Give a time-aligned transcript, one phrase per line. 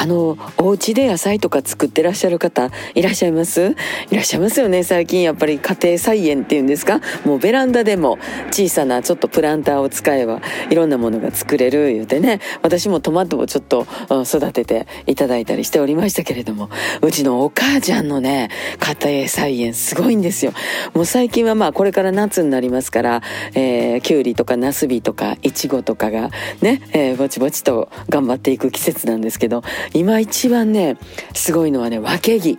[0.00, 3.76] あのお家で野菜とか作ってらっしゃる方いらっしゃいます？
[4.10, 5.20] いらっしゃいますよね最近。
[5.20, 7.02] やっぱり家庭菜園っていうんですか？
[7.26, 8.18] もうベランダでも
[8.50, 10.40] 小さなちょっとプランターを使えば
[10.70, 12.40] いろんなものが作れる言うてね。
[12.62, 13.86] 私もトマトをちょっと
[14.24, 16.70] 育てていただいたりしておりましたけれども
[17.02, 20.54] うちのお母ちゃんのね家庭菜園すごいんですよ。
[20.94, 23.22] もう最近はまあこれから夏になりますから、
[23.54, 26.30] えー、きゅうりとかなすびとかいちごとかが
[26.62, 29.62] ね、えー、ぼちぼちと頑張っていく季節なんですけど
[29.94, 30.96] 今一番ね
[31.34, 32.58] すごいのはねわけぎ。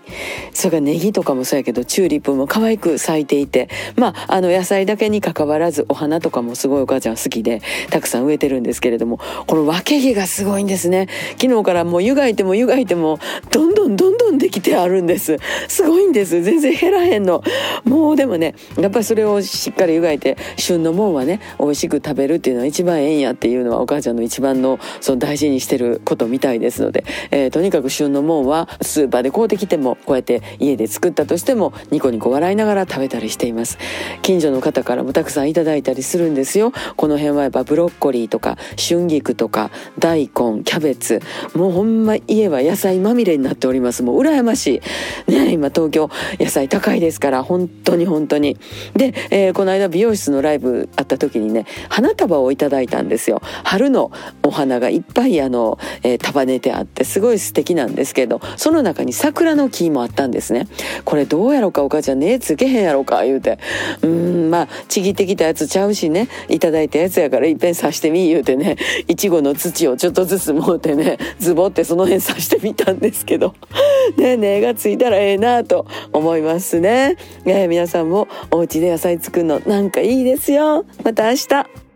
[0.53, 3.69] それからネギとかもそうやけどチューリップも可愛く咲いていて。
[3.95, 11.07] まああの野菜だけにかかわらずお花とかもすごいお母ちゃん好きでたくさん植えてるんですけれどもこのわけぎがすごいんですね。
[11.39, 13.19] 昨日からもう湯がいても湯がいても
[13.49, 15.37] どんどんどんどんできてあるんです。
[15.67, 16.41] すごいんです。
[16.41, 17.43] 全然減らへんの。
[17.83, 33.77] もうでもねやっぱりそれをしっかり湯がいて旬のもんはね美味しく食べるっていうのは一番ええんやっていうのはお母ちゃんの一番のその大事にしてることみたいですので、えー、とにかく旬のもんはスーパーで買うてきてもこうやって家で作ったとしてもニコニコ笑いながら食べたりしています。
[34.21, 36.71] 近所の方からもたくさんいただいたりするんですよ。
[36.95, 41.21] この辺はやっぱブロッコリーとか春菊とか大根キャベツ
[41.55, 43.80] もうほんま家は野菜まみれになっております。
[43.81, 44.03] ります。
[44.03, 44.81] もう羨まし
[45.27, 45.31] い。
[45.31, 48.57] ね今東京野菜高いですから本当に本当に。
[48.93, 53.41] で、えー、この間美容室のライブあった時にね花束をいただいたんですよ。
[53.63, 54.11] 春の
[54.43, 60.67] お花がいっぱいあの、えー、束ねてあってすごい素敵なんですけどその中に桜の木もあったんですね。
[61.03, 63.57] これどうやろうかお母ちゃんねつけへんやろか言うて。
[64.03, 68.77] うんまあちぎってきたやつちゃうしねいただいたやつやからいっぺん刺してみ言うてね
[69.07, 73.55] いちごの土をちょっとずつ持ってねズボってその辺刺してみたんですけど。
[74.17, 80.85] ね根がついたらええなと思いますね、ねえ、皆さんもお家で野菜作るのなんかいいですよ。
[81.03, 81.90] また明日。